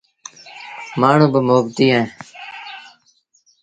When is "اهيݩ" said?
1.97-2.05